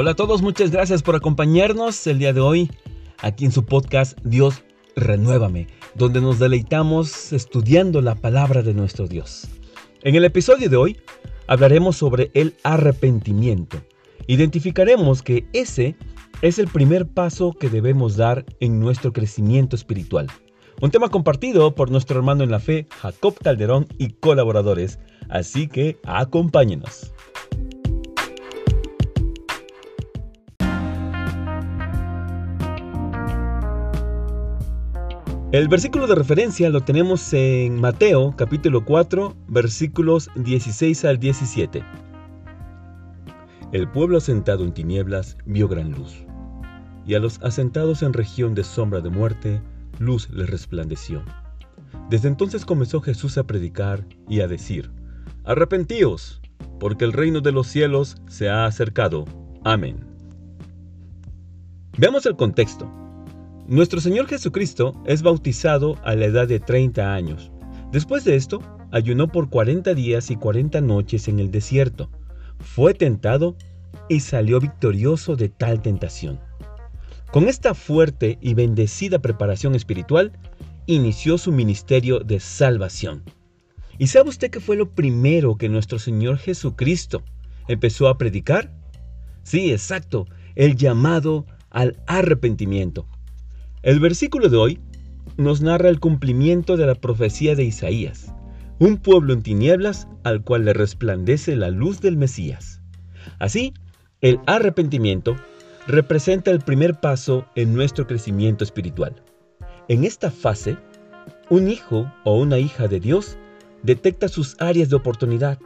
[0.00, 2.70] Hola a todos, muchas gracias por acompañarnos el día de hoy
[3.20, 4.62] aquí en su podcast Dios
[4.96, 9.46] Renuévame, donde nos deleitamos estudiando la palabra de nuestro Dios.
[10.00, 10.96] En el episodio de hoy
[11.48, 13.82] hablaremos sobre el arrepentimiento.
[14.26, 15.96] Identificaremos que ese
[16.40, 20.28] es el primer paso que debemos dar en nuestro crecimiento espiritual.
[20.80, 24.98] Un tema compartido por nuestro hermano en la fe, Jacob Calderón y colaboradores.
[25.28, 27.12] Así que acompáñenos.
[35.52, 41.82] El versículo de referencia lo tenemos en Mateo capítulo 4 versículos 16 al 17.
[43.72, 46.24] El pueblo asentado en tinieblas vio gran luz,
[47.04, 49.60] y a los asentados en región de sombra de muerte,
[49.98, 51.24] luz les resplandeció.
[52.08, 54.92] Desde entonces comenzó Jesús a predicar y a decir,
[55.42, 56.40] Arrepentíos,
[56.78, 59.24] porque el reino de los cielos se ha acercado.
[59.64, 59.98] Amén.
[61.98, 62.99] Veamos el contexto.
[63.70, 67.52] Nuestro Señor Jesucristo es bautizado a la edad de 30 años.
[67.92, 72.10] Después de esto, ayunó por 40 días y 40 noches en el desierto.
[72.58, 73.54] Fue tentado
[74.08, 76.40] y salió victorioso de tal tentación.
[77.30, 80.32] Con esta fuerte y bendecida preparación espiritual,
[80.86, 83.22] inició su ministerio de salvación.
[83.98, 87.22] ¿Y sabe usted qué fue lo primero que nuestro Señor Jesucristo
[87.68, 88.74] empezó a predicar?
[89.44, 93.06] Sí, exacto, el llamado al arrepentimiento.
[93.82, 94.80] El versículo de hoy
[95.38, 98.34] nos narra el cumplimiento de la profecía de Isaías,
[98.78, 102.82] un pueblo en tinieblas al cual le resplandece la luz del Mesías.
[103.38, 103.72] Así,
[104.20, 105.34] el arrepentimiento
[105.86, 109.22] representa el primer paso en nuestro crecimiento espiritual.
[109.88, 110.76] En esta fase,
[111.48, 113.38] un hijo o una hija de Dios
[113.82, 115.58] detecta sus áreas de oportunidad,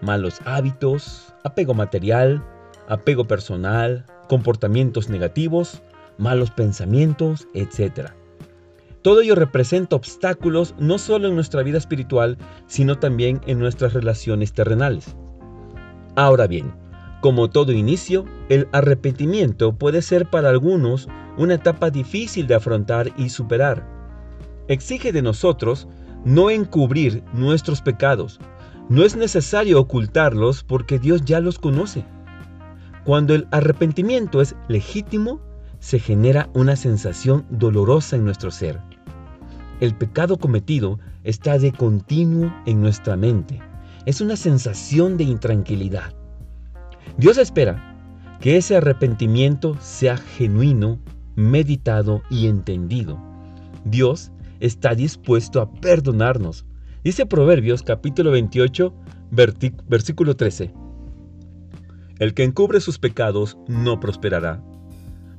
[0.00, 2.42] malos hábitos, apego material,
[2.88, 5.82] apego personal, comportamientos negativos,
[6.20, 8.10] malos pensamientos, etc.
[9.02, 12.36] Todo ello representa obstáculos no solo en nuestra vida espiritual,
[12.66, 15.16] sino también en nuestras relaciones terrenales.
[16.16, 16.72] Ahora bien,
[17.20, 21.08] como todo inicio, el arrepentimiento puede ser para algunos
[21.38, 23.86] una etapa difícil de afrontar y superar.
[24.68, 25.88] Exige de nosotros
[26.24, 28.38] no encubrir nuestros pecados.
[28.88, 32.04] No es necesario ocultarlos porque Dios ya los conoce.
[33.04, 35.40] Cuando el arrepentimiento es legítimo,
[35.80, 38.80] se genera una sensación dolorosa en nuestro ser.
[39.80, 43.60] El pecado cometido está de continuo en nuestra mente.
[44.06, 46.14] Es una sensación de intranquilidad.
[47.16, 47.96] Dios espera
[48.40, 50.98] que ese arrepentimiento sea genuino,
[51.34, 53.18] meditado y entendido.
[53.84, 54.30] Dios
[54.60, 56.66] está dispuesto a perdonarnos.
[57.02, 58.94] Dice Proverbios capítulo 28,
[59.30, 60.72] versículo 13.
[62.18, 64.62] El que encubre sus pecados no prosperará,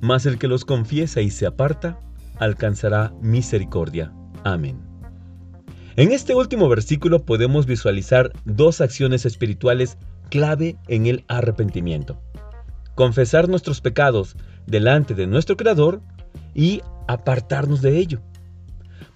[0.01, 1.99] mas el que los confiesa y se aparta,
[2.37, 4.11] alcanzará misericordia.
[4.43, 4.79] Amén.
[5.95, 9.97] En este último versículo podemos visualizar dos acciones espirituales
[10.29, 12.19] clave en el arrepentimiento.
[12.95, 14.35] Confesar nuestros pecados
[14.65, 16.01] delante de nuestro Creador
[16.55, 18.21] y apartarnos de ello.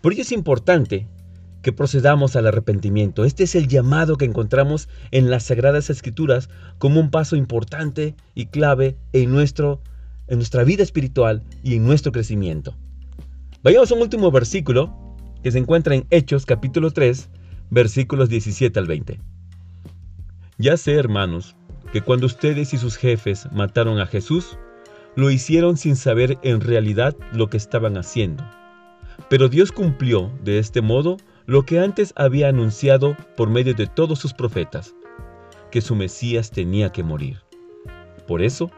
[0.01, 1.07] Por ello es importante
[1.61, 3.25] que procedamos al arrepentimiento.
[3.25, 8.47] Este es el llamado que encontramos en las Sagradas Escrituras como un paso importante y
[8.47, 9.81] clave en nuestro
[10.27, 12.75] en nuestra vida espiritual y en nuestro crecimiento.
[13.63, 14.95] Vayamos a un último versículo
[15.43, 17.29] que se encuentra en Hechos capítulo 3,
[17.69, 19.19] versículos 17 al 20.
[20.57, 21.55] Ya sé, hermanos,
[21.91, 24.57] que cuando ustedes y sus jefes mataron a Jesús,
[25.15, 28.43] lo hicieron sin saber en realidad lo que estaban haciendo.
[29.29, 34.19] Pero Dios cumplió de este modo lo que antes había anunciado por medio de todos
[34.19, 34.95] sus profetas,
[35.71, 37.39] que su Mesías tenía que morir.
[38.27, 38.71] Por eso,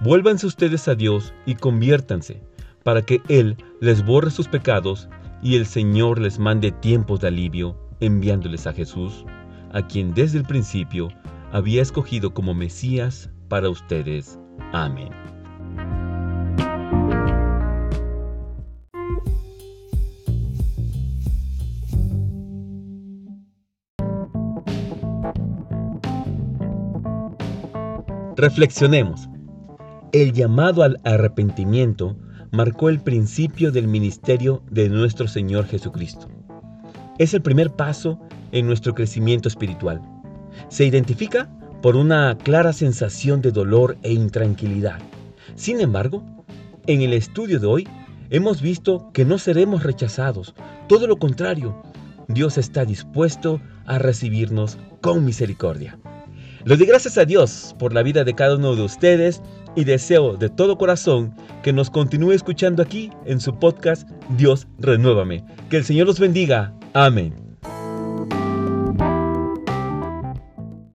[0.00, 2.40] Vuélvanse ustedes a Dios y conviértanse,
[2.84, 5.08] para que Él les borre sus pecados
[5.42, 9.24] y el Señor les mande tiempos de alivio, enviándoles a Jesús,
[9.72, 11.08] a quien desde el principio
[11.50, 14.38] había escogido como Mesías para ustedes.
[14.72, 15.10] Amén.
[28.36, 29.28] Reflexionemos.
[30.12, 32.16] El llamado al arrepentimiento
[32.50, 36.28] marcó el principio del ministerio de nuestro Señor Jesucristo.
[37.18, 38.18] Es el primer paso
[38.52, 40.00] en nuestro crecimiento espiritual.
[40.70, 41.50] Se identifica
[41.82, 44.98] por una clara sensación de dolor e intranquilidad.
[45.56, 46.24] Sin embargo,
[46.86, 47.88] en el estudio de hoy
[48.30, 50.54] hemos visto que no seremos rechazados,
[50.88, 51.82] todo lo contrario,
[52.28, 55.98] Dios está dispuesto a recibirnos con misericordia.
[56.64, 59.42] Le doy gracias a Dios por la vida de cada uno de ustedes
[59.74, 65.44] y deseo de todo corazón que nos continúe escuchando aquí en su podcast Dios Renuévame.
[65.70, 66.72] Que el Señor los bendiga.
[66.94, 67.47] Amén.